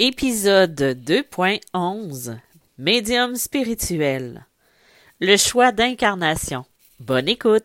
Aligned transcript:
Épisode 0.00 0.80
2.11 1.04 2.38
Médium 2.78 3.34
spirituel 3.34 4.46
Le 5.20 5.36
choix 5.36 5.72
d'incarnation. 5.72 6.64
Bonne 7.00 7.28
écoute. 7.28 7.64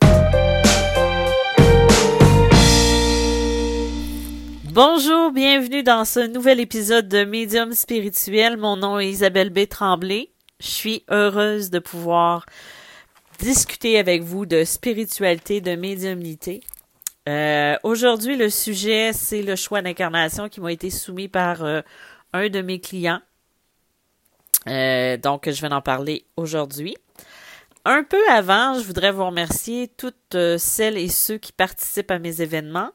Bonjour, 4.63 5.31
bienvenue 5.31 5.83
dans 5.83 6.05
ce 6.05 6.25
nouvel 6.25 6.59
épisode 6.59 7.07
de 7.07 7.23
Médium 7.23 7.73
spirituel. 7.73 8.57
Mon 8.57 8.77
nom 8.77 8.97
est 8.97 9.09
Isabelle 9.09 9.51
B. 9.51 9.67
Tremblay. 9.67 10.31
Je 10.59 10.65
suis 10.69 11.03
heureuse 11.11 11.69
de 11.69 11.77
pouvoir 11.77 12.47
discuter 13.37 13.99
avec 13.99 14.23
vous 14.23 14.47
de 14.47 14.63
spiritualité, 14.63 15.61
de 15.61 15.75
médiumnité. 15.75 16.61
Euh, 17.29 17.75
Aujourd'hui, 17.83 18.37
le 18.37 18.49
sujet, 18.49 19.13
c'est 19.13 19.43
le 19.43 19.55
choix 19.55 19.83
d'incarnation 19.83 20.49
qui 20.49 20.61
m'a 20.61 20.71
été 20.71 20.89
soumis 20.89 21.27
par 21.27 21.63
euh, 21.63 21.81
un 22.33 22.49
de 22.49 22.61
mes 22.61 22.79
clients. 22.79 23.21
Euh, 24.67 25.17
donc, 25.17 25.49
je 25.49 25.61
vais 25.61 25.73
en 25.73 25.81
parler 25.81 26.25
aujourd'hui. 26.35 26.95
Un 27.85 28.03
peu 28.03 28.21
avant, 28.29 28.79
je 28.79 28.85
voudrais 28.85 29.11
vous 29.11 29.25
remercier 29.25 29.89
toutes 29.89 30.35
euh, 30.35 30.57
celles 30.57 30.97
et 30.97 31.09
ceux 31.09 31.37
qui 31.37 31.51
participent 31.51 32.11
à 32.11 32.19
mes 32.19 32.41
événements. 32.41 32.91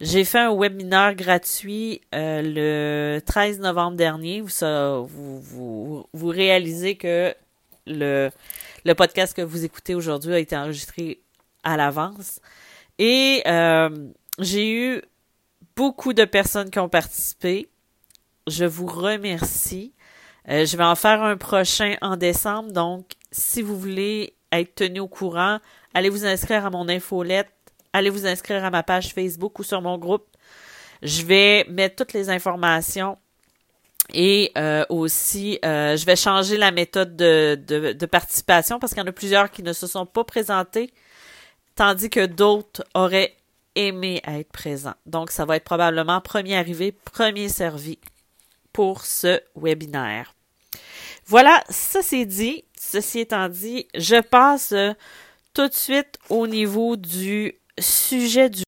J'ai 0.00 0.24
fait 0.24 0.40
un 0.40 0.54
webinaire 0.54 1.14
gratuit 1.14 2.02
euh, 2.14 2.42
le 2.44 3.20
13 3.20 3.60
novembre 3.60 3.96
dernier. 3.96 4.42
Vous, 4.42 5.40
vous, 6.12 6.28
réalisez 6.28 6.96
que 6.96 7.34
le, 7.86 8.30
podcast 8.96 9.34
que 9.34 9.42
vous 9.42 9.64
écoutez 9.64 9.94
aujourd'hui 9.94 10.34
a 10.34 10.38
été 10.38 10.56
enregistré 10.56 11.20
à 11.62 11.76
l'avance. 11.76 12.40
Et 12.98 13.42
j'ai 14.38 14.70
eu 14.70 15.02
beaucoup 15.76 16.12
de 16.12 16.24
personnes 16.24 16.70
qui 16.70 16.78
ont 16.78 16.90
participé. 16.90 17.68
Je 18.46 18.64
vous 18.64 18.86
remercie. 18.86 19.92
Euh, 20.48 20.64
je 20.64 20.76
vais 20.76 20.84
en 20.84 20.94
faire 20.94 21.22
un 21.22 21.36
prochain 21.36 21.96
en 22.00 22.16
décembre. 22.16 22.70
Donc, 22.70 23.10
si 23.32 23.60
vous 23.60 23.78
voulez 23.78 24.36
être 24.52 24.76
tenu 24.76 25.00
au 25.00 25.08
courant, 25.08 25.58
allez 25.94 26.08
vous 26.08 26.24
inscrire 26.24 26.64
à 26.64 26.70
mon 26.70 26.88
infolette, 26.88 27.50
allez 27.92 28.10
vous 28.10 28.26
inscrire 28.26 28.64
à 28.64 28.70
ma 28.70 28.84
page 28.84 29.12
Facebook 29.12 29.58
ou 29.58 29.64
sur 29.64 29.82
mon 29.82 29.98
groupe. 29.98 30.26
Je 31.02 31.22
vais 31.22 31.66
mettre 31.68 31.96
toutes 31.96 32.12
les 32.12 32.30
informations 32.30 33.18
et 34.14 34.52
euh, 34.56 34.84
aussi, 34.88 35.58
euh, 35.64 35.96
je 35.96 36.06
vais 36.06 36.14
changer 36.14 36.56
la 36.56 36.70
méthode 36.70 37.16
de, 37.16 37.60
de, 37.66 37.92
de 37.92 38.06
participation 38.06 38.78
parce 38.78 38.94
qu'il 38.94 39.02
y 39.02 39.04
en 39.04 39.08
a 39.08 39.12
plusieurs 39.12 39.50
qui 39.50 39.64
ne 39.64 39.72
se 39.72 39.88
sont 39.88 40.06
pas 40.06 40.22
présentés, 40.22 40.92
tandis 41.74 42.08
que 42.08 42.24
d'autres 42.24 42.84
auraient 42.94 43.36
aimé 43.74 44.22
être 44.24 44.52
présents. 44.52 44.94
Donc, 45.04 45.32
ça 45.32 45.44
va 45.44 45.56
être 45.56 45.64
probablement 45.64 46.20
premier 46.20 46.56
arrivé, 46.56 46.92
premier 46.92 47.48
servi 47.48 47.98
pour 48.76 49.06
ce 49.06 49.40
webinaire. 49.54 50.34
Voilà, 51.24 51.64
ça 51.70 52.02
c'est 52.02 52.26
dit. 52.26 52.62
Ceci 52.78 53.20
étant 53.20 53.48
dit, 53.48 53.88
je 53.94 54.20
passe 54.20 54.72
euh, 54.72 54.92
tout 55.54 55.66
de 55.66 55.72
suite 55.72 56.18
au 56.28 56.46
niveau 56.46 56.96
du 56.96 57.54
sujet 57.78 58.50
du 58.50 58.64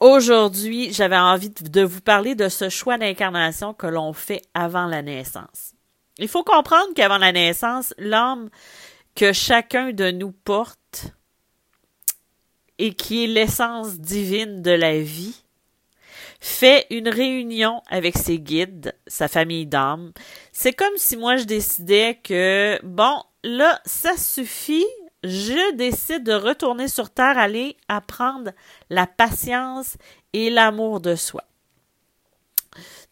Aujourd'hui, 0.00 0.92
j'avais 0.92 1.16
envie 1.16 1.50
de 1.50 1.82
vous 1.82 2.00
parler 2.00 2.34
de 2.34 2.48
ce 2.48 2.68
choix 2.68 2.98
d'incarnation 2.98 3.74
que 3.74 3.86
l'on 3.86 4.12
fait 4.12 4.42
avant 4.54 4.86
la 4.86 5.02
naissance. 5.02 5.72
Il 6.18 6.26
faut 6.26 6.42
comprendre 6.42 6.92
qu'avant 6.96 7.18
la 7.18 7.30
naissance, 7.30 7.94
l'âme 7.98 8.50
que 9.14 9.32
chacun 9.32 9.92
de 9.92 10.10
nous 10.10 10.32
porte 10.32 11.12
et 12.78 12.92
qui 12.92 13.22
est 13.22 13.28
l'essence 13.28 14.00
divine 14.00 14.62
de 14.62 14.72
la 14.72 15.00
vie 15.00 15.45
fait 16.46 16.86
une 16.90 17.08
réunion 17.08 17.82
avec 17.88 18.16
ses 18.16 18.38
guides, 18.38 18.94
sa 19.06 19.28
famille 19.28 19.66
d'âmes. 19.66 20.12
C'est 20.52 20.72
comme 20.72 20.96
si 20.96 21.16
moi 21.16 21.36
je 21.36 21.44
décidais 21.44 22.20
que, 22.22 22.78
bon, 22.84 23.22
là, 23.42 23.80
ça 23.84 24.16
suffit, 24.16 24.86
je 25.24 25.74
décide 25.74 26.22
de 26.22 26.32
retourner 26.32 26.88
sur 26.88 27.10
Terre, 27.10 27.36
aller 27.36 27.76
apprendre 27.88 28.52
la 28.90 29.06
patience 29.06 29.96
et 30.32 30.50
l'amour 30.50 31.00
de 31.00 31.16
soi. 31.16 31.44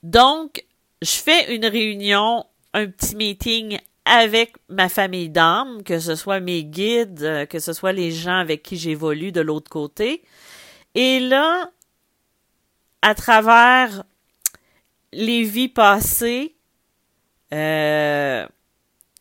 Donc, 0.02 0.64
je 1.02 1.12
fais 1.12 1.54
une 1.54 1.66
réunion, 1.66 2.44
un 2.72 2.86
petit 2.86 3.16
meeting 3.16 3.78
avec 4.04 4.52
ma 4.68 4.88
famille 4.88 5.30
d'âmes, 5.30 5.82
que 5.82 5.98
ce 5.98 6.14
soit 6.14 6.40
mes 6.40 6.64
guides, 6.64 7.48
que 7.48 7.58
ce 7.58 7.72
soit 7.72 7.92
les 7.92 8.12
gens 8.12 8.38
avec 8.38 8.62
qui 8.62 8.76
j'évolue 8.76 9.32
de 9.32 9.40
l'autre 9.40 9.70
côté. 9.70 10.22
Et 10.94 11.18
là, 11.18 11.70
à 13.04 13.14
travers 13.14 14.02
les 15.12 15.42
vies 15.42 15.68
passées, 15.68 16.54
euh, 17.52 18.46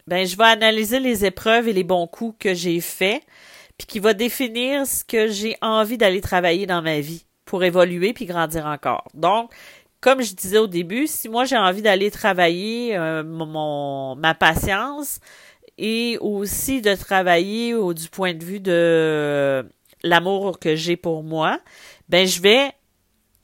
ben, 0.08 0.26
je 0.26 0.38
vais 0.38 0.46
analyser 0.46 1.02
les 1.02 1.26
épreuves 1.26 1.68
et 1.68 1.74
les 1.74 1.84
bons 1.84 2.08
coups 2.08 2.38
que 2.40 2.54
j'ai 2.54 2.80
faits, 2.80 3.22
puis 3.78 3.86
qui 3.86 4.00
va 4.00 4.14
définir 4.14 4.88
ce 4.88 5.04
que 5.04 5.28
j'ai 5.28 5.58
envie 5.62 5.98
d'aller 5.98 6.22
travailler 6.22 6.66
dans 6.66 6.82
ma 6.82 7.02
vie 7.02 7.26
pour 7.44 7.66
évoluer 7.66 8.14
puis 8.14 8.26
grandir 8.26 8.66
encore. 8.68 9.04
Donc, 9.14 9.52
comme 10.00 10.22
je 10.22 10.34
disais 10.34 10.60
au 10.60 10.68
début, 10.68 11.06
si 11.06 11.28
moi 11.28 11.44
j'ai 11.44 11.58
envie 11.58 11.82
d'aller 11.82 12.10
travailler 12.10 12.96
euh, 12.96 13.22
mon 13.22 14.16
ma 14.16 14.34
patience 14.34 15.20
et 15.78 16.18
aussi 16.22 16.82
de 16.82 16.96
travailler 16.96 17.74
au, 17.74 17.94
du 17.94 18.08
point 18.08 18.34
de 18.34 18.46
vue 18.46 18.62
de 18.62 19.66
l'amour 20.04 20.58
que 20.58 20.74
j'ai 20.78 20.96
pour 20.96 21.22
moi, 21.22 21.60
ben 22.08 22.26
je 22.26 22.42
vais 22.42 22.72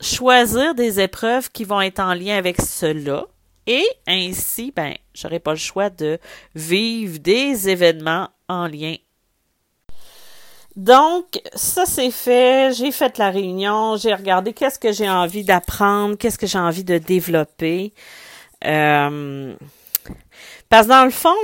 choisir 0.01 0.75
des 0.75 0.99
épreuves 0.99 1.51
qui 1.51 1.63
vont 1.63 1.81
être 1.81 1.99
en 1.99 2.13
lien 2.13 2.37
avec 2.37 2.61
cela 2.61 3.25
et 3.67 3.85
ainsi, 4.07 4.73
ben, 4.75 4.95
j'aurai 5.13 5.39
pas 5.39 5.51
le 5.51 5.57
choix 5.57 5.89
de 5.89 6.17
vivre 6.55 7.19
des 7.19 7.69
événements 7.69 8.29
en 8.47 8.67
lien. 8.67 8.95
Donc, 10.75 11.41
ça 11.53 11.85
c'est 11.85 12.11
fait, 12.11 12.73
j'ai 12.73 12.91
fait 12.91 13.17
la 13.17 13.29
réunion, 13.29 13.97
j'ai 13.97 14.13
regardé 14.13 14.53
qu'est-ce 14.53 14.79
que 14.79 14.91
j'ai 14.91 15.09
envie 15.09 15.43
d'apprendre, 15.43 16.15
qu'est-ce 16.17 16.37
que 16.37 16.47
j'ai 16.47 16.59
envie 16.59 16.83
de 16.83 16.97
développer. 16.97 17.93
Euh, 18.65 19.53
parce 20.69 20.87
que 20.87 20.91
dans 20.91 21.05
le 21.05 21.11
fond, 21.11 21.35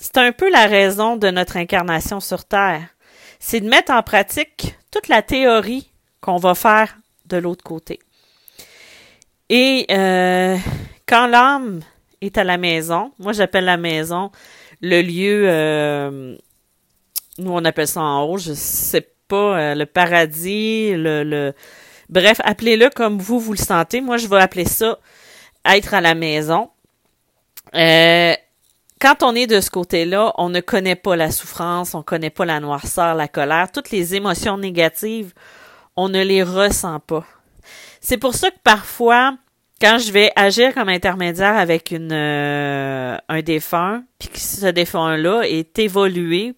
c'est 0.00 0.18
un 0.18 0.32
peu 0.32 0.50
la 0.50 0.66
raison 0.66 1.16
de 1.16 1.28
notre 1.28 1.56
incarnation 1.56 2.20
sur 2.20 2.44
Terre. 2.44 2.88
C'est 3.40 3.60
de 3.60 3.68
mettre 3.68 3.92
en 3.92 4.02
pratique 4.02 4.74
toute 4.90 5.08
la 5.08 5.22
théorie 5.22 5.90
qu'on 6.20 6.36
va 6.36 6.54
faire 6.54 6.97
de 7.28 7.36
l'autre 7.36 7.64
côté. 7.64 7.98
Et 9.48 9.86
euh, 9.90 10.56
quand 11.06 11.26
l'âme 11.26 11.80
est 12.20 12.36
à 12.36 12.44
la 12.44 12.58
maison, 12.58 13.12
moi 13.18 13.32
j'appelle 13.32 13.64
la 13.64 13.76
maison 13.76 14.30
le 14.80 15.02
lieu, 15.02 15.44
euh, 15.48 16.36
nous 17.38 17.50
on 17.50 17.64
appelle 17.64 17.88
ça 17.88 18.00
en 18.00 18.24
haut, 18.24 18.38
je 18.38 18.52
sais 18.52 19.08
pas, 19.26 19.58
euh, 19.58 19.74
le 19.74 19.86
paradis, 19.86 20.92
le, 20.94 21.52
bref, 22.08 22.40
appelez-le 22.44 22.90
comme 22.90 23.18
vous 23.18 23.40
vous 23.40 23.52
le 23.52 23.58
sentez. 23.58 24.00
Moi 24.00 24.18
je 24.18 24.28
vais 24.28 24.40
appeler 24.40 24.66
ça 24.66 24.98
être 25.64 25.94
à 25.94 26.00
la 26.00 26.14
maison. 26.14 26.70
Quand 29.00 29.22
on 29.22 29.34
est 29.36 29.46
de 29.46 29.60
ce 29.60 29.70
côté-là, 29.70 30.32
on 30.38 30.48
ne 30.48 30.60
connaît 30.60 30.96
pas 30.96 31.14
la 31.14 31.30
souffrance, 31.30 31.94
on 31.94 32.02
connaît 32.02 32.30
pas 32.30 32.44
la 32.44 32.58
noirceur, 32.58 33.14
la 33.14 33.28
colère, 33.28 33.70
toutes 33.70 33.90
les 33.90 34.16
émotions 34.16 34.58
négatives, 34.58 35.32
on 35.98 36.08
ne 36.08 36.22
les 36.22 36.44
ressent 36.44 37.00
pas. 37.00 37.24
C'est 38.00 38.18
pour 38.18 38.34
ça 38.34 38.52
que 38.52 38.58
parfois, 38.62 39.36
quand 39.80 39.98
je 39.98 40.12
vais 40.12 40.30
agir 40.36 40.72
comme 40.72 40.88
intermédiaire 40.88 41.56
avec 41.56 41.90
une 41.90 42.12
euh, 42.12 43.16
un 43.28 43.42
défunt, 43.42 44.04
puis 44.20 44.28
que 44.28 44.38
ce 44.38 44.66
défunt-là 44.66 45.42
est 45.42 45.76
évolué 45.80 46.54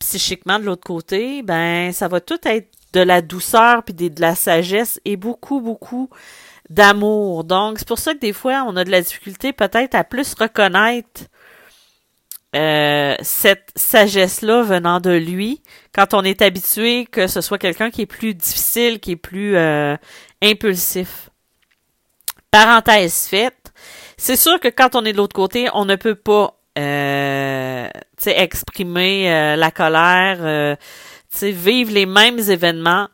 psychiquement 0.00 0.58
de 0.58 0.64
l'autre 0.64 0.82
côté, 0.82 1.42
ben 1.44 1.92
ça 1.92 2.08
va 2.08 2.20
tout 2.20 2.40
être 2.44 2.68
de 2.92 3.00
la 3.00 3.22
douceur 3.22 3.84
puis 3.84 3.94
de 3.94 4.20
la 4.20 4.34
sagesse 4.34 5.00
et 5.04 5.16
beaucoup 5.16 5.60
beaucoup 5.60 6.10
d'amour. 6.68 7.44
Donc 7.44 7.78
c'est 7.78 7.86
pour 7.86 8.00
ça 8.00 8.12
que 8.12 8.18
des 8.18 8.32
fois 8.32 8.64
on 8.66 8.74
a 8.74 8.82
de 8.82 8.90
la 8.90 9.02
difficulté 9.02 9.52
peut-être 9.52 9.94
à 9.94 10.02
plus 10.02 10.34
reconnaître 10.34 11.22
euh, 12.54 13.14
cette 13.22 13.70
sagesse-là 13.76 14.62
venant 14.62 15.00
de 15.00 15.10
lui, 15.10 15.62
quand 15.94 16.14
on 16.14 16.22
est 16.22 16.42
habitué 16.42 17.06
que 17.06 17.26
ce 17.26 17.40
soit 17.40 17.58
quelqu'un 17.58 17.90
qui 17.90 18.02
est 18.02 18.06
plus 18.06 18.34
difficile, 18.34 19.00
qui 19.00 19.12
est 19.12 19.16
plus 19.16 19.56
euh, 19.56 19.96
impulsif. 20.42 21.30
Parenthèse 22.50 23.26
faite, 23.26 23.72
c'est 24.18 24.36
sûr 24.36 24.60
que 24.60 24.68
quand 24.68 24.94
on 24.94 25.04
est 25.04 25.12
de 25.12 25.16
l'autre 25.16 25.34
côté, 25.34 25.68
on 25.72 25.84
ne 25.84 25.96
peut 25.96 26.14
pas 26.14 26.58
euh, 26.78 27.88
exprimer 28.24 29.32
euh, 29.32 29.56
la 29.56 29.70
colère, 29.70 30.38
euh, 30.40 30.76
vivre 31.42 31.92
les 31.92 32.06
mêmes 32.06 32.38
événements 32.38 33.08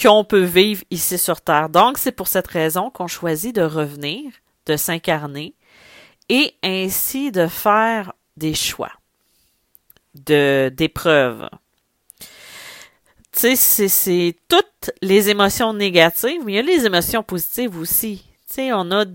qu'on 0.00 0.24
peut 0.24 0.42
vivre 0.42 0.82
ici 0.90 1.18
sur 1.18 1.40
Terre. 1.40 1.68
Donc, 1.68 1.98
c'est 1.98 2.12
pour 2.12 2.28
cette 2.28 2.48
raison 2.48 2.90
qu'on 2.90 3.06
choisit 3.06 3.54
de 3.54 3.62
revenir, 3.62 4.30
de 4.66 4.76
s'incarner 4.76 5.54
et 6.28 6.54
ainsi 6.62 7.32
de 7.32 7.46
faire 7.46 8.12
des 8.42 8.54
choix, 8.54 8.92
de 10.14 10.68
d'épreuves. 10.76 11.48
Tu 13.30 13.56
sais, 13.56 13.88
c'est 13.88 14.36
toutes 14.48 14.90
les 15.00 15.30
émotions 15.30 15.72
négatives, 15.72 16.42
mais 16.44 16.52
il 16.52 16.56
y 16.56 16.58
a 16.58 16.62
les 16.62 16.84
émotions 16.84 17.22
positives 17.22 17.78
aussi. 17.78 18.24
Tu 18.48 18.54
sais, 18.54 18.72
on 18.72 18.90
a 18.90 19.06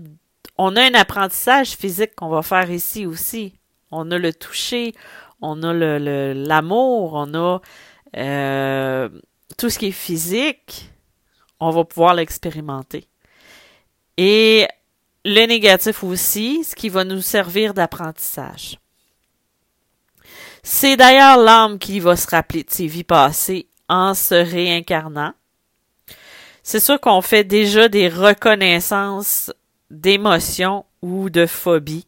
un 0.58 0.94
apprentissage 0.94 1.72
physique 1.72 2.14
qu'on 2.16 2.30
va 2.30 2.42
faire 2.42 2.70
ici 2.70 3.04
aussi. 3.04 3.52
On 3.90 4.10
a 4.10 4.18
le 4.18 4.32
toucher, 4.32 4.94
on 5.40 5.62
a 5.62 5.72
le 5.72 6.32
l'amour, 6.32 7.12
on 7.14 7.34
a 7.34 7.60
euh, 8.16 9.08
tout 9.58 9.70
ce 9.70 9.78
qui 9.78 9.88
est 9.88 10.02
physique, 10.08 10.90
on 11.60 11.70
va 11.70 11.84
pouvoir 11.84 12.14
l'expérimenter. 12.14 13.04
Et 14.16 14.66
le 15.24 15.46
négatif 15.46 16.02
aussi, 16.02 16.64
ce 16.64 16.74
qui 16.74 16.88
va 16.88 17.04
nous 17.04 17.20
servir 17.20 17.74
d'apprentissage. 17.74 18.78
C'est 20.62 20.96
d'ailleurs 20.96 21.38
l'âme 21.38 21.78
qui 21.78 22.00
va 22.00 22.16
se 22.16 22.28
rappeler 22.28 22.64
de 22.64 22.70
ses 22.70 22.86
vies 22.86 23.04
passées 23.04 23.68
en 23.88 24.14
se 24.14 24.34
réincarnant. 24.34 25.32
C'est 26.62 26.80
sûr 26.80 27.00
qu'on 27.00 27.22
fait 27.22 27.44
déjà 27.44 27.88
des 27.88 28.08
reconnaissances 28.08 29.50
d'émotions 29.90 30.84
ou 31.00 31.30
de 31.30 31.46
phobies. 31.46 32.06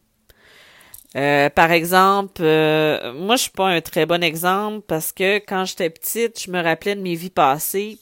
Euh, 1.15 1.49
par 1.49 1.71
exemple, 1.71 2.41
euh, 2.43 3.13
moi 3.13 3.35
je 3.35 3.43
suis 3.43 3.51
pas 3.51 3.67
un 3.67 3.81
très 3.81 4.05
bon 4.05 4.23
exemple 4.23 4.81
parce 4.87 5.11
que 5.11 5.39
quand 5.39 5.65
j'étais 5.65 5.89
petite, 5.89 6.41
je 6.41 6.51
me 6.51 6.61
rappelais 6.61 6.95
de 6.95 7.01
mes 7.01 7.15
vies 7.15 7.29
passées 7.29 7.97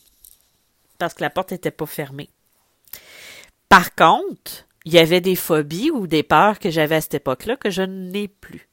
parce 1.00 1.14
que 1.14 1.24
la 1.24 1.32
porte 1.32 1.52
n'était 1.52 1.72
pas 1.72 1.88
fermée. 1.88 2.30
Par 3.68 3.96
contre, 3.96 4.66
il 4.86 4.94
y 4.94 5.00
avait 5.00 5.22
des 5.22 5.36
phobies 5.36 5.92
ou 5.92 6.08
des 6.08 6.24
peurs 6.24 6.60
que 6.60 6.70
j'avais 6.70 6.96
à 6.96 7.02
cette 7.02 7.16
époque-là 7.16 7.56
que 7.56 7.70
je 7.70 7.82
n'ai 7.82 8.28
plus. 8.28 8.69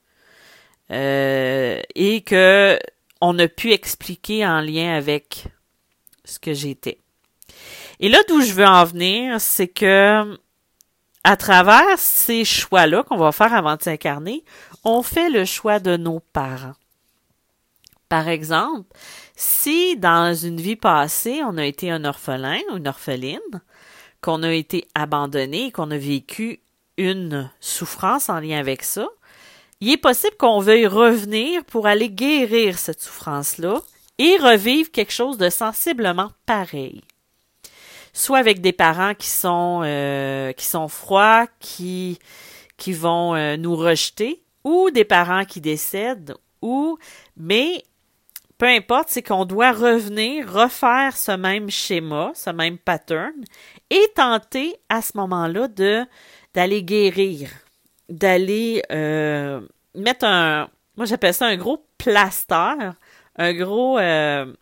Euh, 0.90 1.80
et 1.94 2.20
que 2.22 2.78
on 3.20 3.38
a 3.38 3.48
pu 3.48 3.72
expliquer 3.72 4.46
en 4.46 4.60
lien 4.60 4.94
avec 4.94 5.46
ce 6.24 6.38
que 6.38 6.52
j'étais. 6.52 6.98
Et 7.98 8.08
là 8.08 8.18
d'où 8.28 8.40
je 8.40 8.52
veux 8.52 8.66
en 8.66 8.84
venir, 8.84 9.40
c'est 9.40 9.68
que 9.68 10.38
à 11.24 11.36
travers 11.36 11.98
ces 11.98 12.44
choix-là 12.44 13.02
qu'on 13.02 13.16
va 13.16 13.32
faire 13.32 13.52
avant 13.52 13.74
de 13.74 13.82
s'incarner, 13.82 14.44
on 14.84 15.02
fait 15.02 15.28
le 15.28 15.44
choix 15.44 15.80
de 15.80 15.96
nos 15.96 16.20
parents. 16.20 16.76
Par 18.08 18.28
exemple, 18.28 18.86
si 19.34 19.96
dans 19.96 20.32
une 20.34 20.60
vie 20.60 20.76
passée, 20.76 21.40
on 21.44 21.58
a 21.58 21.64
été 21.64 21.90
un 21.90 22.04
orphelin 22.04 22.60
ou 22.70 22.76
une 22.76 22.86
orpheline, 22.86 23.40
qu'on 24.20 24.44
a 24.44 24.52
été 24.52 24.86
abandonné, 24.94 25.72
qu'on 25.72 25.90
a 25.90 25.98
vécu 25.98 26.60
une 26.96 27.50
souffrance 27.60 28.28
en 28.28 28.38
lien 28.38 28.58
avec 28.58 28.82
ça, 28.82 29.08
il 29.80 29.90
est 29.90 29.96
possible 29.96 30.36
qu'on 30.38 30.60
veuille 30.60 30.86
revenir 30.86 31.64
pour 31.64 31.86
aller 31.86 32.08
guérir 32.08 32.78
cette 32.78 33.00
souffrance-là 33.00 33.82
et 34.18 34.36
revivre 34.38 34.90
quelque 34.90 35.12
chose 35.12 35.36
de 35.38 35.50
sensiblement 35.50 36.30
pareil. 36.46 37.02
Soit 38.12 38.38
avec 38.38 38.60
des 38.62 38.72
parents 38.72 39.14
qui 39.14 39.28
sont 39.28 39.82
euh, 39.84 40.52
froids, 40.88 41.46
qui 41.60 42.18
vont 42.88 43.34
euh, 43.34 43.56
nous 43.58 43.76
rejeter, 43.76 44.42
ou 44.64 44.90
des 44.90 45.04
parents 45.04 45.44
qui 45.44 45.60
décèdent, 45.60 46.34
ou 46.62 46.98
mais 47.36 47.84
peu 48.58 48.66
importe, 48.66 49.08
c'est 49.10 49.22
qu'on 49.22 49.44
doit 49.44 49.72
revenir, 49.72 50.50
refaire 50.50 51.14
ce 51.16 51.32
même 51.32 51.68
schéma, 51.70 52.32
ce 52.34 52.48
même 52.48 52.78
pattern, 52.78 53.34
et 53.90 54.08
tenter 54.14 54.76
à 54.88 55.02
ce 55.02 55.12
moment-là 55.16 55.68
d'aller 56.54 56.82
guérir, 56.82 57.50
d'aller 58.08 58.82
euh, 58.90 59.60
mettre 59.94 60.24
un, 60.24 60.68
moi 60.96 61.06
j'appelle 61.06 61.34
ça 61.34 61.46
un 61.46 61.56
gros 61.56 61.84
plaster, 61.98 62.74
un 63.36 63.54
gros 63.54 63.98
euh, 63.98 64.52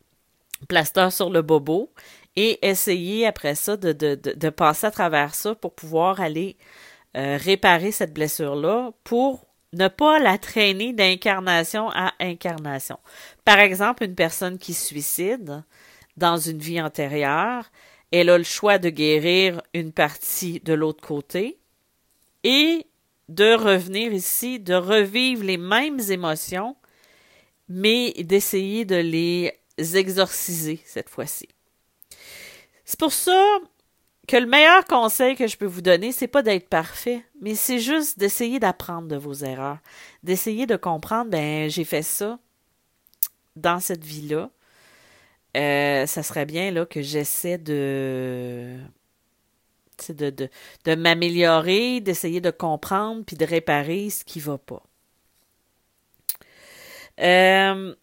plaster 0.68 1.10
sur 1.10 1.30
le 1.30 1.42
bobo, 1.42 1.90
et 2.36 2.66
essayer 2.66 3.26
après 3.26 3.54
ça 3.54 3.76
de, 3.76 3.92
de, 3.92 4.14
de, 4.14 4.48
passer 4.50 4.86
à 4.86 4.90
travers 4.90 5.34
ça 5.34 5.54
pour 5.54 5.74
pouvoir 5.74 6.20
aller 6.20 6.56
euh, 7.16 7.38
réparer 7.40 7.92
cette 7.92 8.12
blessure-là 8.12 8.90
pour 9.04 9.46
ne 9.72 9.88
pas 9.88 10.18
la 10.18 10.38
traîner 10.38 10.92
d'incarnation 10.92 11.90
à 11.90 12.12
incarnation. 12.20 12.98
Par 13.44 13.58
exemple, 13.58 14.04
une 14.04 14.14
personne 14.14 14.58
qui 14.58 14.74
suicide 14.74 15.62
dans 16.16 16.36
une 16.36 16.58
vie 16.58 16.80
antérieure, 16.80 17.70
elle 18.12 18.30
a 18.30 18.38
le 18.38 18.44
choix 18.44 18.78
de 18.78 18.90
guérir 18.90 19.62
une 19.74 19.92
partie 19.92 20.60
de 20.60 20.72
l'autre 20.72 21.04
côté 21.04 21.58
et 22.44 22.86
de 23.28 23.54
revenir 23.54 24.12
ici, 24.12 24.60
de 24.60 24.74
revivre 24.74 25.44
les 25.44 25.56
mêmes 25.56 26.00
émotions, 26.10 26.76
mais 27.68 28.12
d'essayer 28.12 28.84
de 28.84 28.96
les 28.96 29.52
exorciser 29.96 30.80
cette 30.84 31.08
fois-ci. 31.08 31.48
C'est 32.84 32.98
pour 32.98 33.12
ça 33.12 33.58
que 34.26 34.36
le 34.36 34.46
meilleur 34.46 34.84
conseil 34.84 35.36
que 35.36 35.46
je 35.46 35.56
peux 35.56 35.66
vous 35.66 35.82
donner, 35.82 36.12
c'est 36.12 36.28
pas 36.28 36.42
d'être 36.42 36.68
parfait, 36.68 37.24
mais 37.40 37.54
c'est 37.54 37.78
juste 37.78 38.18
d'essayer 38.18 38.58
d'apprendre 38.58 39.08
de 39.08 39.16
vos 39.16 39.34
erreurs, 39.34 39.78
d'essayer 40.22 40.66
de 40.66 40.76
comprendre, 40.76 41.30
ben, 41.30 41.68
j'ai 41.68 41.84
fait 41.84 42.02
ça 42.02 42.38
dans 43.56 43.80
cette 43.80 44.04
vie-là. 44.04 44.50
Euh, 45.56 46.06
ça 46.06 46.22
serait 46.22 46.46
bien 46.46 46.70
là 46.70 46.84
que 46.84 47.00
j'essaie 47.00 47.58
de 47.58 48.76
de, 50.08 50.94
m'améliorer, 50.94 52.00
d'essayer 52.00 52.40
de 52.40 52.50
comprendre 52.50 53.24
puis 53.24 53.36
de 53.36 53.44
réparer 53.44 54.10
ce 54.10 54.24
qui 54.24 54.40
va 54.40 54.58
pas. 54.58 54.82
Euh, 57.20 57.94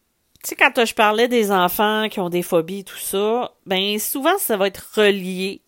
tu 0.44 0.50
sais, 0.50 0.56
quand 0.56 0.86
je 0.86 0.94
parlais 0.94 1.28
des 1.28 1.52
enfants 1.52 2.08
qui 2.10 2.20
ont 2.20 2.30
des 2.30 2.44
phobies 2.44 2.84
tout 2.84 2.98
ça, 2.98 3.54
ben 3.66 4.00
souvent 4.00 4.38
ça 4.38 4.58
va 4.58 4.68
être 4.68 4.88
relié 4.96 5.62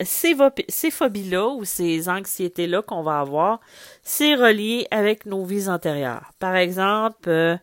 ces, 0.00 0.36
ces 0.68 0.90
phobies-là 0.90 1.48
ou 1.48 1.64
ces 1.64 2.08
anxiétés-là 2.08 2.82
qu'on 2.82 3.02
va 3.02 3.20
avoir, 3.20 3.60
c'est 4.02 4.34
relié 4.34 4.86
avec 4.90 5.26
nos 5.26 5.44
vies 5.44 5.68
antérieures. 5.68 6.32
Par 6.38 6.56
exemple, 6.56 7.28
euh, 7.28 7.56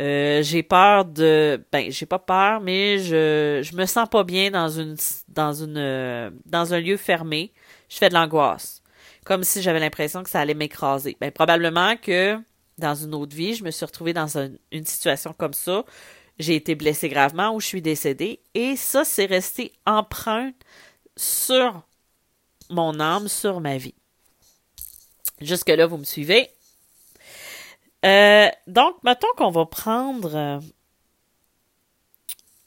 euh, 0.00 0.42
j'ai 0.42 0.62
peur 0.62 1.04
de 1.04 1.62
ben 1.70 1.90
j'ai 1.90 2.06
pas 2.06 2.18
peur 2.18 2.60
mais 2.62 2.98
je 2.98 3.60
je 3.62 3.76
me 3.76 3.84
sens 3.84 4.08
pas 4.08 4.24
bien 4.24 4.50
dans 4.50 4.68
une 4.68 4.96
dans 5.28 5.52
une 5.52 5.76
euh, 5.76 6.30
dans 6.46 6.74
un 6.74 6.80
lieu 6.80 6.96
fermé. 6.96 7.52
Je 7.88 7.98
fais 7.98 8.08
de 8.08 8.14
l'angoisse. 8.14 8.82
Comme 9.24 9.44
si 9.44 9.62
j'avais 9.62 9.80
l'impression 9.80 10.22
que 10.22 10.30
ça 10.30 10.40
allait 10.40 10.54
m'écraser. 10.54 11.16
Ben 11.20 11.30
probablement 11.30 11.96
que 11.96 12.38
dans 12.78 12.94
une 12.94 13.14
autre 13.14 13.36
vie 13.36 13.54
je 13.54 13.64
me 13.64 13.70
suis 13.70 13.84
retrouvée 13.84 14.14
dans 14.14 14.38
une 14.38 14.84
situation 14.86 15.34
comme 15.36 15.52
ça. 15.52 15.84
J'ai 16.38 16.56
été 16.56 16.74
blessée 16.74 17.08
gravement 17.08 17.54
ou 17.54 17.60
je 17.60 17.66
suis 17.66 17.82
décédée. 17.82 18.40
Et 18.54 18.76
ça 18.76 19.04
c'est 19.04 19.26
resté 19.26 19.72
empreinte 19.86 20.56
sur 21.16 21.82
mon 22.70 22.98
âme, 22.98 23.28
sur 23.28 23.60
ma 23.60 23.76
vie. 23.76 23.94
Jusque 25.40 25.68
là, 25.68 25.86
vous 25.86 25.98
me 25.98 26.04
suivez? 26.04 26.48
Euh, 28.04 28.48
donc, 28.66 28.96
mettons 29.04 29.28
qu'on 29.36 29.50
va 29.50 29.66
prendre 29.66 30.34
euh, 30.34 30.58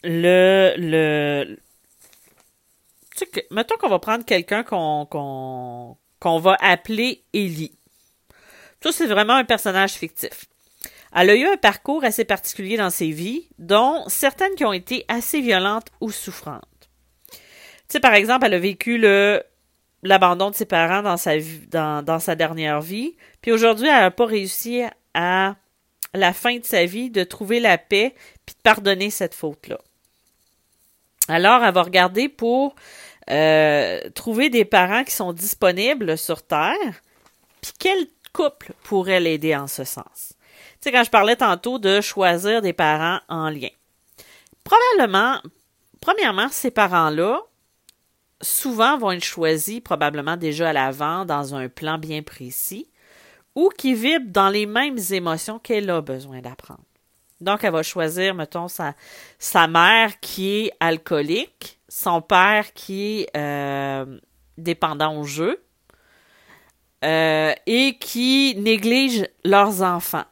le, 0.03 0.73
le, 0.77 1.57
tu 3.15 3.25
mettons 3.51 3.75
qu'on 3.77 3.89
va 3.89 3.99
prendre 3.99 4.23
quelqu'un 4.23 4.63
qu'on, 4.63 5.05
qu'on, 5.05 5.97
qu'on 6.19 6.39
va 6.39 6.57
appeler 6.61 7.23
Ellie. 7.33 7.77
Ça, 8.81 8.91
c'est 8.91 9.07
vraiment 9.07 9.33
un 9.33 9.45
personnage 9.45 9.93
fictif. 9.93 10.45
Elle 11.13 11.29
a 11.29 11.35
eu 11.35 11.45
un 11.45 11.57
parcours 11.57 12.03
assez 12.03 12.25
particulier 12.25 12.77
dans 12.77 12.89
ses 12.89 13.09
vies, 13.09 13.47
dont 13.57 14.03
certaines 14.07 14.53
qui 14.55 14.65
ont 14.65 14.73
été 14.73 15.05
assez 15.07 15.41
violentes 15.41 15.87
ou 16.01 16.11
souffrantes. 16.11 16.61
Tu 17.31 17.37
sais, 17.87 17.99
par 17.99 18.13
exemple, 18.13 18.45
elle 18.45 18.53
a 18.53 18.59
vécu 18.59 18.97
l'abandon 20.03 20.49
de 20.49 20.55
ses 20.55 20.65
parents 20.65 21.01
dans 21.01 21.17
sa 21.17 21.37
dans, 21.69 22.03
dans 22.03 22.19
sa 22.19 22.35
dernière 22.35 22.81
vie, 22.81 23.15
puis 23.41 23.51
aujourd'hui, 23.51 23.87
elle 23.87 24.01
n'a 24.01 24.11
pas 24.11 24.25
réussi 24.25 24.83
à 25.15 25.55
la 26.13 26.33
fin 26.33 26.57
de 26.57 26.65
sa 26.65 26.85
vie 26.85 27.09
de 27.09 27.23
trouver 27.23 27.59
la 27.59 27.77
paix 27.77 28.13
puis 28.45 28.55
de 28.55 28.61
pardonner 28.61 29.09
cette 29.09 29.33
faute-là. 29.33 29.79
Alors, 31.27 31.63
elle 31.63 31.73
va 31.73 31.81
regarder 31.81 32.29
pour 32.29 32.75
euh, 33.29 33.99
trouver 34.13 34.49
des 34.49 34.65
parents 34.65 35.03
qui 35.03 35.13
sont 35.13 35.33
disponibles 35.33 36.17
sur 36.17 36.45
Terre, 36.45 37.01
puis 37.61 37.71
quel 37.79 38.07
couple 38.33 38.73
pourrait 38.83 39.19
l'aider 39.19 39.55
en 39.55 39.67
ce 39.67 39.83
sens? 39.83 40.33
Tu 40.81 40.89
sais, 40.89 40.91
quand 40.91 41.03
je 41.03 41.09
parlais 41.09 41.35
tantôt 41.35 41.79
de 41.79 42.01
choisir 42.01 42.61
des 42.61 42.73
parents 42.73 43.19
en 43.27 43.49
lien. 43.49 43.69
Probablement, 44.63 45.41
premièrement, 46.01 46.49
ces 46.49 46.69
parents-là, 46.69 47.41
souvent 48.41 48.97
vont 48.97 49.11
être 49.11 49.23
choisis 49.23 49.79
probablement 49.79 50.37
déjà 50.37 50.69
à 50.69 50.73
l'avant 50.73 51.25
dans 51.25 51.55
un 51.55 51.69
plan 51.69 51.97
bien 51.97 52.21
précis 52.21 52.87
ou 53.55 53.69
qui 53.69 53.93
vibre 53.93 54.27
dans 54.29 54.49
les 54.49 54.65
mêmes 54.65 54.99
émotions 55.11 55.59
qu'elle 55.59 55.89
a 55.89 56.01
besoin 56.01 56.41
d'apprendre. 56.41 56.83
Donc, 57.41 57.63
elle 57.63 57.71
va 57.71 57.83
choisir, 57.83 58.33
mettons, 58.33 58.67
sa, 58.67 59.67
mère 59.67 60.19
qui 60.19 60.65
est 60.65 60.71
alcoolique, 60.79 61.79
son 61.89 62.21
père 62.21 62.73
qui 62.73 63.21
est 63.21 63.37
euh, 63.37 64.19
dépendant 64.57 65.17
au 65.17 65.23
jeu 65.23 65.61
euh, 67.03 67.53
et 67.65 67.97
qui 67.99 68.55
néglige 68.57 69.27
leurs 69.43 69.81
enfants. 69.81 70.25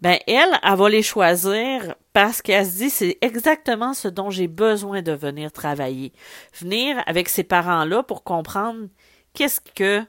Ben, 0.00 0.18
elle, 0.26 0.58
elle 0.62 0.76
va 0.76 0.88
les 0.88 1.02
choisir 1.02 1.94
parce 2.12 2.42
qu'elle 2.42 2.66
se 2.66 2.78
dit 2.78 2.90
c'est 2.90 3.18
exactement 3.20 3.94
ce 3.94 4.08
dont 4.08 4.30
j'ai 4.30 4.48
besoin 4.48 5.00
de 5.00 5.12
venir 5.12 5.52
travailler. 5.52 6.12
Venir 6.58 7.00
avec 7.06 7.28
ces 7.28 7.44
parents-là 7.44 8.02
pour 8.02 8.24
comprendre 8.24 8.88
qu'est-ce 9.34 9.60
que 9.60 10.04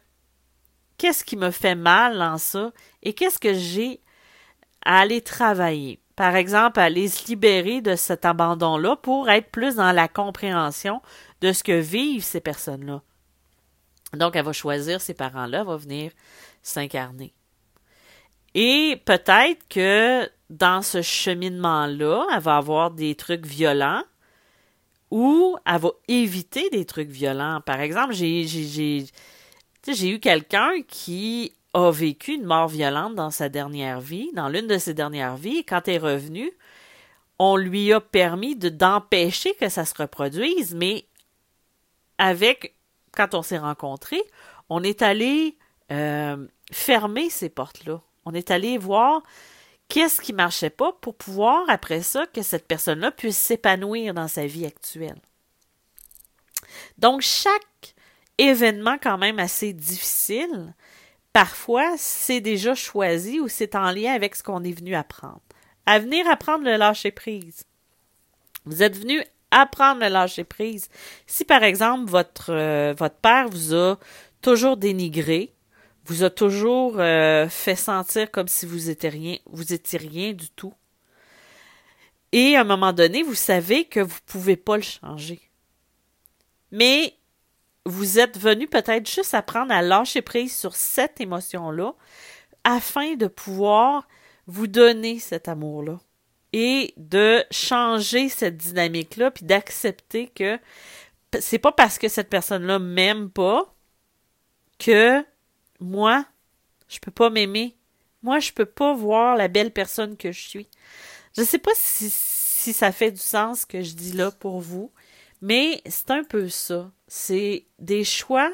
qu'est-ce 1.04 1.26
qui 1.26 1.36
me 1.36 1.52
fait 1.52 1.76
mal 1.76 2.18
dans 2.18 2.38
ça 2.38 2.72
et 3.02 3.12
qu'est-ce 3.12 3.38
que 3.38 3.54
j'ai 3.54 4.00
à 4.86 5.02
aller 5.02 5.20
travailler? 5.20 6.00
Par 6.16 6.34
exemple, 6.38 6.80
aller 6.80 7.10
se 7.10 7.28
libérer 7.28 7.82
de 7.82 7.98
cet 7.98 8.24
abandon-là 8.24 8.96
pour 8.96 9.30
être 9.30 9.52
plus 9.52 9.76
dans 9.76 9.92
la 9.92 10.08
compréhension 10.08 11.02
de 11.42 11.52
ce 11.52 11.62
que 11.62 11.78
vivent 11.78 12.24
ces 12.24 12.40
personnes-là. 12.40 13.02
Donc, 14.14 14.38
elle 14.38 14.46
va 14.46 14.54
choisir 14.54 15.02
ces 15.02 15.14
parents-là, 15.14 15.66
va 15.66 15.76
venir 15.76 16.14
s'incarner. 16.62 17.34
Et 18.54 19.02
peut-être 19.04 19.68
que 19.68 20.30
dans 20.50 20.82
ce 20.82 21.02
cheminement-là, 21.02 22.28
elle 22.34 22.42
va 22.42 22.56
avoir 22.56 22.92
des 22.92 23.16
trucs 23.16 23.46
violents 23.46 24.04
ou 25.12 25.58
elle 25.66 25.82
va 25.82 25.92
éviter 26.08 26.70
des 26.70 26.86
trucs 26.86 27.10
violents. 27.10 27.60
Par 27.60 27.82
exemple, 27.82 28.14
j'ai, 28.14 29.06
j'ai, 29.88 30.10
eu 30.10 30.20
quelqu'un 30.20 30.82
qui 30.88 31.54
a 31.74 31.92
vécu 31.92 32.34
une 32.34 32.46
mort 32.46 32.68
violente 32.68 33.16
dans 33.16 33.32
sa 33.32 33.50
dernière 33.50 34.00
vie, 34.00 34.32
dans 34.34 34.50
l'une 34.50 34.68
de 34.68 34.78
ses 34.78 34.94
dernières 34.94 35.38
vies, 35.38 35.58
et 35.58 35.64
quand 35.64 35.88
elle 35.88 35.96
est 35.96 35.98
revenue, 35.98 36.52
on 37.40 37.58
lui 37.58 37.92
a 37.92 38.00
permis 38.00 38.56
de, 38.56 38.70
d'empêcher 38.70 39.54
que 39.56 39.70
ça 39.70 39.86
se 39.86 39.96
reproduise, 39.96 40.76
mais 40.76 41.06
avec, 42.18 42.76
quand 43.12 43.34
on 43.34 43.42
s'est 43.42 43.58
rencontrés, 43.58 44.24
on 44.70 44.84
est 44.84 45.02
allé 45.02 45.58
euh, 45.92 46.48
fermer 46.72 47.30
ces 47.30 47.50
portes-là. 47.50 48.02
On 48.26 48.34
est 48.34 48.52
allé 48.52 48.78
voir 48.78 49.22
qu'est-ce 49.90 50.22
qui 50.22 50.34
marchait 50.34 50.70
pas 50.70 50.94
pour 51.02 51.16
pouvoir, 51.16 51.64
après 51.68 52.02
ça, 52.02 52.26
que 52.28 52.42
cette 52.42 52.68
personne-là 52.68 53.12
puisse 53.12 53.38
s'épanouir 53.38 54.14
dans 54.14 54.28
sa 54.28 54.46
vie 54.46 54.66
actuelle. 54.66 55.20
Donc, 56.98 57.22
chaque 57.22 57.93
événement 58.38 58.98
quand 59.02 59.18
même 59.18 59.40
assez 59.40 59.74
difficile, 59.74 60.74
parfois, 61.32 61.96
c'est 61.98 62.42
déjà 62.42 62.76
choisi 62.76 63.40
ou 63.40 63.48
c'est 63.48 63.76
en 63.76 63.92
lien 63.92 64.14
avec 64.14 64.36
ce 64.36 64.44
qu'on 64.44 64.64
est 64.64 64.78
venu 64.78 64.96
apprendre. 64.96 65.42
À 65.86 66.00
venir 66.00 66.28
apprendre 66.30 66.64
le 66.64 66.78
lâcher 66.78 67.12
prise. 67.12 67.64
Vous 68.66 68.84
êtes 68.84 68.98
venu 68.98 69.22
apprendre 69.52 70.02
le 70.02 70.08
lâcher 70.08 70.44
prise. 70.44 70.90
Si 71.28 71.46
par 71.46 71.64
exemple 71.64 72.10
votre 72.10 72.52
euh, 72.52 72.94
votre 72.98 73.16
père 73.16 73.50
vous 73.50 73.76
a 73.76 74.00
toujours 74.42 74.78
dénigré, 74.78 75.54
vous 76.06 76.24
a 76.24 76.30
toujours 76.30 77.00
euh, 77.00 77.48
fait 77.50 77.76
sentir 77.76 78.32
comme 78.32 78.48
si 78.48 78.66
vous 78.66 78.90
étiez 78.90 79.10
rien, 79.10 80.34
du 80.34 80.50
tout. 80.50 80.74
Et 82.32 82.56
à 82.56 82.62
un 82.62 82.66
moment 82.66 82.94
donné, 82.94 83.22
vous 83.22 83.36
savez 83.36 83.86
que 83.86 84.00
vous 84.00 84.20
pouvez 84.26 84.58
pas 84.58 84.78
le 84.78 84.84
changer. 84.84 85.40
Mais 86.72 87.14
vous 87.86 88.20
êtes 88.20 88.38
venu 88.38 88.68
peut-être 88.68 89.10
juste 89.10 89.34
apprendre 89.34 89.74
à 89.74 89.82
lâcher 89.82 90.22
prise 90.22 90.56
sur 90.56 90.76
cette 90.76 91.20
émotion-là 91.20 91.94
afin 92.64 93.16
de 93.16 93.28
pouvoir 93.28 94.08
vous 94.48 94.68
donner 94.68 95.20
cet 95.20 95.48
amour-là 95.48 96.00
et 96.54 96.94
de 96.98 97.44
changer 97.52 98.30
cette 98.30 98.58
dynamique-là 98.58 99.32
puis 99.32 99.46
d'accepter 99.46 100.28
que 100.28 100.60
c'est 101.40 101.60
pas 101.60 101.72
parce 101.72 101.98
que 101.98 102.08
cette 102.08 102.30
personne-là 102.30 102.80
m'aime 102.80 103.30
pas 103.30 103.74
que 104.80 105.26
moi, 105.80 106.26
je 106.88 107.00
peux 107.00 107.12
pas 107.12 107.30
m'aimer. 107.30 107.76
Moi, 108.22 108.40
je 108.40 108.52
peux 108.52 108.66
pas 108.66 108.94
voir 108.94 109.36
la 109.36 109.48
belle 109.48 109.72
personne 109.72 110.16
que 110.16 110.32
je 110.32 110.48
suis. 110.48 110.68
Je 111.36 111.44
sais 111.44 111.58
pas 111.58 111.72
si, 111.76 112.10
si 112.10 112.72
ça 112.72 112.92
fait 112.92 113.12
du 113.12 113.20
sens 113.20 113.62
ce 113.62 113.66
que 113.66 113.82
je 113.82 113.94
dis 113.94 114.14
là 114.14 114.32
pour 114.32 114.62
vous, 114.62 114.92
mais 115.44 115.82
c'est 115.86 116.10
un 116.10 116.24
peu 116.24 116.48
ça. 116.48 116.90
C'est 117.10 117.66
des 117.78 118.06
choix 118.06 118.50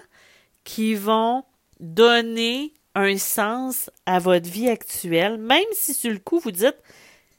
qui 0.64 0.96
vont 0.96 1.46
donner 1.80 2.74
un 2.96 3.16
sens 3.18 3.92
à 4.08 4.18
votre 4.18 4.50
vie 4.50 4.68
actuelle, 4.68 5.38
même 5.38 5.64
si 5.72 5.94
sur 5.94 6.12
le 6.12 6.18
coup 6.18 6.40
vous 6.40 6.52
dites 6.52 6.78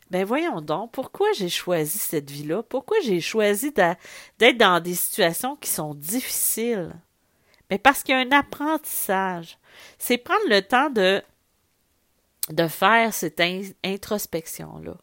ben 0.09 0.25
voyons 0.25 0.61
donc, 0.61 0.93
pourquoi 0.93 1.33
j'ai 1.33 1.49
choisi 1.49 1.99
cette 1.99 2.31
vie-là? 2.31 2.63
Pourquoi 2.63 2.99
j'ai 3.03 3.21
choisi 3.21 3.73
d'être 3.73 4.57
dans 4.57 4.81
des 4.81 4.95
situations 4.95 5.57
qui 5.57 5.69
sont 5.71 5.95
difficiles? 5.95 6.93
Mais 7.71 7.79
ben, 7.79 7.83
parce 7.83 8.05
qu'il 8.05 8.15
y 8.15 8.19
a 8.19 8.21
un 8.21 8.33
apprentissage. 8.33 9.59
C'est 9.99 10.19
prendre 10.19 10.49
le 10.49 10.63
temps 10.63 10.91
de, 10.91 11.23
de 12.51 12.69
faire 12.69 13.13
cette 13.15 13.43
introspection-là. 13.85 14.97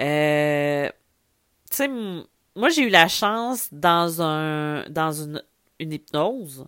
Euh, 0.00 0.90
tu 1.70 1.76
sais, 1.76 1.88
moi, 2.56 2.70
j'ai 2.70 2.82
eu 2.82 2.88
la 2.88 3.08
chance 3.08 3.68
dans 3.72 4.22
un 4.22 4.88
dans 4.88 5.12
une, 5.12 5.42
une 5.78 5.92
hypnose 5.92 6.66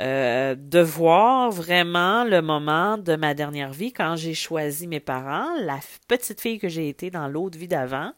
euh, 0.00 0.54
de 0.56 0.80
voir 0.80 1.50
vraiment 1.50 2.24
le 2.24 2.40
moment 2.40 2.96
de 2.96 3.14
ma 3.14 3.34
dernière 3.34 3.72
vie 3.72 3.92
quand 3.92 4.16
j'ai 4.16 4.32
choisi 4.32 4.86
mes 4.86 5.00
parents, 5.00 5.54
la 5.60 5.78
petite 6.08 6.40
fille 6.40 6.58
que 6.58 6.68
j'ai 6.68 6.88
été 6.88 7.10
dans 7.10 7.28
l'autre 7.28 7.58
vie 7.58 7.68
d'avant, 7.68 8.12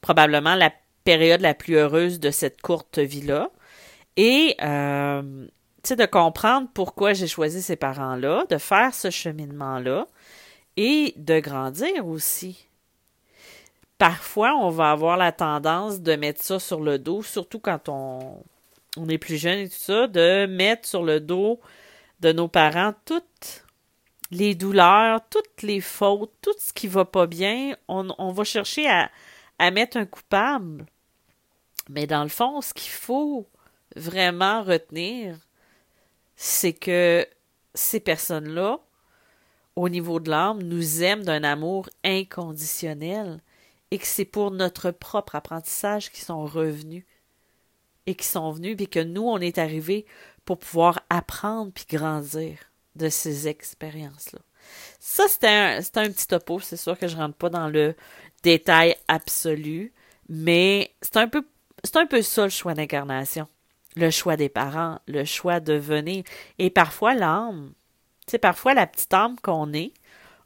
probablement 0.00 0.54
la 0.54 0.72
période 1.04 1.42
la 1.42 1.52
plus 1.52 1.76
heureuse 1.76 2.20
de 2.20 2.30
cette 2.30 2.62
courte 2.62 2.98
vie-là. 2.98 3.50
Et 4.16 4.56
euh, 4.62 5.46
de 5.90 6.06
comprendre 6.06 6.68
pourquoi 6.72 7.12
j'ai 7.12 7.26
choisi 7.26 7.60
ces 7.60 7.76
parents-là, 7.76 8.46
de 8.48 8.56
faire 8.56 8.94
ce 8.94 9.10
cheminement-là 9.10 10.06
et 10.78 11.12
de 11.18 11.38
grandir 11.40 12.06
aussi 12.06 12.68
parfois, 13.98 14.54
on 14.56 14.70
va 14.70 14.90
avoir 14.90 15.16
la 15.16 15.32
tendance 15.32 16.00
de 16.00 16.16
mettre 16.16 16.42
ça 16.42 16.58
sur 16.58 16.80
le 16.80 16.98
dos, 16.98 17.22
surtout 17.22 17.60
quand 17.60 17.88
on, 17.88 18.42
on 18.96 19.08
est 19.08 19.18
plus 19.18 19.36
jeune 19.36 19.60
et 19.60 19.68
tout 19.68 19.76
ça, 19.78 20.06
de 20.06 20.46
mettre 20.46 20.88
sur 20.88 21.02
le 21.02 21.20
dos 21.20 21.60
de 22.20 22.32
nos 22.32 22.48
parents 22.48 22.94
toutes 23.04 23.64
les 24.30 24.54
douleurs, 24.54 25.20
toutes 25.30 25.62
les 25.62 25.80
fautes, 25.80 26.32
tout 26.40 26.54
ce 26.58 26.72
qui 26.72 26.88
va 26.88 27.04
pas 27.04 27.26
bien. 27.26 27.76
On, 27.88 28.08
on 28.18 28.32
va 28.32 28.44
chercher 28.44 28.88
à, 28.88 29.10
à 29.58 29.70
mettre 29.70 29.96
un 29.96 30.06
coupable. 30.06 30.86
Mais 31.88 32.06
dans 32.06 32.22
le 32.22 32.28
fond, 32.28 32.60
ce 32.60 32.72
qu'il 32.72 32.90
faut 32.90 33.46
vraiment 33.94 34.62
retenir, 34.62 35.36
c'est 36.36 36.72
que 36.72 37.26
ces 37.74 38.00
personnes-là, 38.00 38.78
au 39.76 39.88
niveau 39.88 40.20
de 40.20 40.30
l'âme, 40.30 40.62
nous 40.62 41.02
aiment 41.02 41.24
d'un 41.24 41.44
amour 41.44 41.88
inconditionnel 42.04 43.40
et 43.94 43.98
que 43.98 44.08
c'est 44.08 44.24
pour 44.24 44.50
notre 44.50 44.90
propre 44.90 45.36
apprentissage 45.36 46.10
qu'ils 46.10 46.24
sont 46.24 46.44
revenus 46.44 47.04
et 48.06 48.16
qui 48.16 48.26
sont 48.26 48.50
venus, 48.50 48.76
puis 48.76 48.88
que 48.88 48.98
nous, 48.98 49.22
on 49.22 49.38
est 49.38 49.56
arrivés 49.56 50.04
pour 50.44 50.58
pouvoir 50.58 50.98
apprendre 51.10 51.70
puis 51.72 51.84
grandir 51.88 52.58
de 52.96 53.08
ces 53.08 53.46
expériences-là. 53.46 54.40
Ça, 54.98 55.28
c'était 55.28 55.46
un, 55.46 56.10
petit 56.10 56.26
topo. 56.26 56.58
C'est 56.58 56.76
sûr 56.76 56.98
que 56.98 57.06
je 57.06 57.16
rentre 57.16 57.36
pas 57.36 57.50
dans 57.50 57.68
le 57.68 57.94
détail 58.42 58.96
absolu, 59.06 59.92
mais 60.28 60.92
c'est 61.00 61.18
un 61.18 61.28
peu, 61.28 61.46
c'est 61.84 61.96
un 61.96 62.06
peu 62.06 62.20
ça 62.20 62.42
le 62.42 62.50
choix 62.50 62.74
d'incarnation. 62.74 63.46
Le 63.94 64.10
choix 64.10 64.36
des 64.36 64.48
parents, 64.48 64.98
le 65.06 65.24
choix 65.24 65.60
de 65.60 65.74
venir. 65.74 66.24
Et 66.58 66.68
parfois, 66.68 67.14
l'âme, 67.14 67.74
sais, 68.26 68.38
parfois, 68.38 68.74
la 68.74 68.88
petite 68.88 69.14
âme 69.14 69.36
qu'on 69.40 69.72
est, 69.72 69.92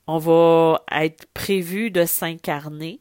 on 0.06 0.18
va 0.18 0.84
être 0.92 1.24
prévu 1.32 1.90
de 1.90 2.04
s'incarner 2.04 3.00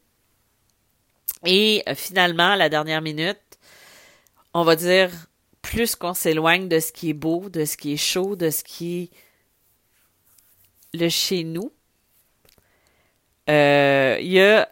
et 1.46 1.84
euh, 1.88 1.96
finalement, 1.96 2.52
à 2.52 2.56
la 2.56 2.70
dernière 2.70 3.02
minute, 3.02 3.38
on 4.54 4.64
va 4.64 4.76
dire, 4.76 5.12
plus 5.62 5.96
qu'on 5.96 6.14
s'éloigne 6.14 6.68
de 6.68 6.80
ce 6.80 6.92
qui 6.92 7.10
est 7.10 7.14
beau, 7.14 7.50
de 7.50 7.66
ce 7.66 7.78
qui 7.78 7.94
est 7.94 7.98
chaud, 7.98 8.36
de 8.36 8.50
ce 8.50 8.64
qui 8.64 9.04
est 9.04 9.10
le 10.94 11.10
chez 11.10 11.44
nous, 11.44 11.72
euh, 13.50 14.18
il 14.20 14.32
y 14.32 14.42
a 14.42 14.70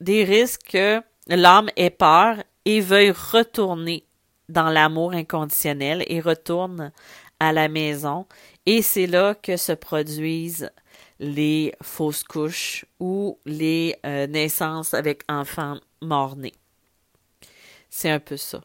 des 0.00 0.24
risques 0.24 0.68
que 0.70 1.02
l'âme 1.26 1.68
ait 1.76 1.90
peur 1.90 2.36
et 2.64 2.80
veuille 2.80 3.10
retourner 3.10 4.04
dans 4.48 4.70
l'amour 4.70 5.12
inconditionnel 5.12 6.04
et 6.06 6.20
retourne 6.20 6.92
à 7.40 7.52
la 7.52 7.68
maison. 7.68 8.26
Et 8.66 8.82
c'est 8.82 9.06
là 9.06 9.34
que 9.34 9.56
se 9.56 9.72
produisent 9.72 10.70
les 11.18 11.74
fausses 11.82 12.24
couches 12.24 12.84
ou 12.98 13.38
les 13.46 13.96
euh, 14.04 14.26
naissances 14.26 14.94
avec 14.94 15.22
enfants 15.28 15.78
morts-nés. 16.04 16.54
C'est 17.90 18.10
un 18.10 18.20
peu 18.20 18.36
ça. 18.36 18.62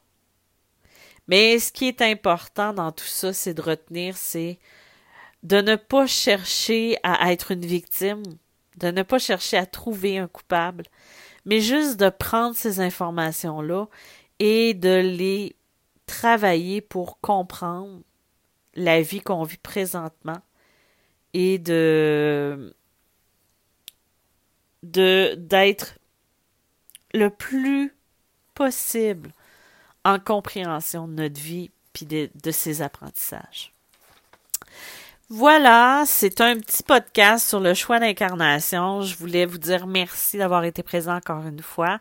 Mais 1.27 1.59
ce 1.59 1.71
qui 1.71 1.87
est 1.87 2.01
important 2.01 2.73
dans 2.73 2.91
tout 2.91 3.05
ça, 3.05 3.33
c'est 3.33 3.53
de 3.53 3.61
retenir, 3.61 4.17
c'est 4.17 4.57
de 5.43 5.61
ne 5.61 5.75
pas 5.75 6.07
chercher 6.07 6.97
à 7.03 7.31
être 7.31 7.51
une 7.51 7.65
victime, 7.65 8.23
de 8.77 8.91
ne 8.91 9.03
pas 9.03 9.19
chercher 9.19 9.57
à 9.57 9.65
trouver 9.65 10.17
un 10.17 10.27
coupable, 10.27 10.85
mais 11.45 11.61
juste 11.61 11.97
de 11.97 12.09
prendre 12.09 12.55
ces 12.55 12.79
informations-là 12.79 13.87
et 14.39 14.73
de 14.73 14.99
les 14.99 15.55
travailler 16.07 16.81
pour 16.81 17.19
comprendre 17.19 18.01
la 18.73 19.01
vie 19.01 19.21
qu'on 19.21 19.43
vit 19.43 19.57
présentement 19.57 20.41
et 21.33 21.59
de 21.59 22.75
d'être 24.81 25.98
le 27.13 27.29
plus 27.29 27.93
possible 28.53 29.31
en 30.05 30.19
compréhension 30.19 31.07
de 31.07 31.13
notre 31.13 31.39
vie 31.39 31.71
puis 31.93 32.05
de, 32.05 32.29
de 32.41 32.51
ses 32.51 32.81
apprentissages. 32.81 33.73
Voilà, 35.31 36.05
c'est 36.07 36.41
un 36.41 36.57
petit 36.57 36.81
podcast 36.81 37.47
sur 37.47 37.59
le 37.59 37.75
choix 37.75 37.99
d'incarnation. 37.99 39.03
Je 39.03 39.15
voulais 39.15 39.45
vous 39.45 39.59
dire 39.59 39.85
merci 39.85 40.39
d'avoir 40.39 40.63
été 40.63 40.81
présent 40.81 41.15
encore 41.15 41.45
une 41.45 41.61
fois. 41.61 41.99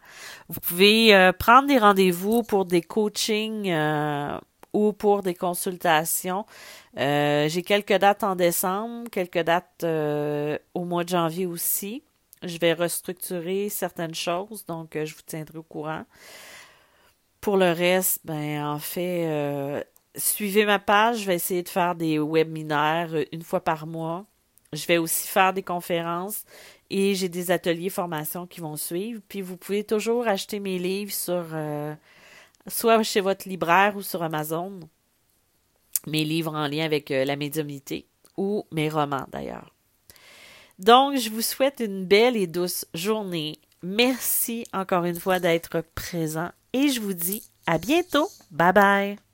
Vous 0.49 0.61
pouvez 0.61 1.15
euh, 1.15 1.33
prendre 1.33 1.69
des 1.69 1.77
rendez-vous 1.77 2.43
pour 2.43 2.65
des 2.65 2.81
coachings 2.81 3.71
euh, 3.71 4.39
ou 4.73 4.95
pour 4.95 5.23
des 5.23 5.35
consultations. 5.35 6.47
Euh, 6.97 7.51
j'ai 7.51 7.63
quelques 7.63 7.99
dates 7.99 8.25
en 8.25 8.35
décembre, 8.35 9.11
quelques 9.11 9.43
dates 9.45 9.85
au 10.73 10.85
mois 10.85 11.05
de 11.05 11.11
janvier 11.11 11.45
aussi. 11.45 12.03
Je 12.43 12.59
vais 12.59 12.73
restructurer 12.73 13.69
certaines 13.69 14.15
choses, 14.15 14.65
donc 14.67 14.91
je 14.95 15.15
vous 15.15 15.23
tiendrai 15.27 15.59
au 15.59 15.63
courant. 15.63 16.05
Pour 17.41 17.57
le 17.57 17.73
reste, 17.73 18.21
ben 18.25 18.65
en 18.65 18.79
fait, 18.79 19.85
suivez 20.19 20.65
ma 20.65 20.79
page, 20.79 21.21
je 21.21 21.27
vais 21.27 21.37
essayer 21.37 21.63
de 21.63 21.69
faire 21.69 21.95
des 21.95 22.19
webinaires 22.19 23.15
euh, 23.15 23.25
une 23.33 23.43
fois 23.43 23.61
par 23.61 23.87
mois. 23.87 24.27
Je 24.73 24.87
vais 24.87 24.99
aussi 24.99 25.27
faire 25.27 25.53
des 25.53 25.63
conférences 25.63 26.45
et 26.91 27.15
j'ai 27.15 27.29
des 27.29 27.51
ateliers 27.51 27.89
formation 27.89 28.47
qui 28.47 28.61
vont 28.61 28.77
suivre. 28.77 29.21
Puis 29.29 29.41
vous 29.41 29.57
pouvez 29.57 29.85
toujours 29.85 30.29
acheter 30.29 30.61
mes 30.61 30.79
livres 30.79 31.13
sur 31.13 31.47
euh, 31.53 31.95
soit 32.67 33.03
chez 33.03 33.21
votre 33.21 33.49
libraire 33.49 33.97
ou 33.97 34.03
sur 34.03 34.23
Amazon. 34.23 34.81
Mes 36.07 36.25
livres 36.25 36.55
en 36.55 36.69
lien 36.69 36.85
avec 36.85 37.11
euh, 37.11 37.25
la 37.25 37.37
médiumnité 37.37 38.07
ou 38.37 38.65
mes 38.71 38.89
romans 38.89 39.27
d'ailleurs. 39.33 39.75
Donc, 40.79 41.17
je 41.17 41.31
vous 41.31 41.43
souhaite 41.43 41.81
une 41.81 42.05
belle 42.05 42.37
et 42.37 42.47
douce 42.47 42.87
journée. 42.95 43.59
Merci 43.83 44.65
encore 44.73 45.05
une 45.05 45.19
fois 45.19 45.39
d'être 45.41 45.83
présent 45.95 46.51
et 46.73 46.89
je 46.89 47.01
vous 47.01 47.15
dis 47.15 47.43
à 47.67 47.79
bientôt. 47.79 48.29
Bye 48.51 48.73
bye. 48.73 49.19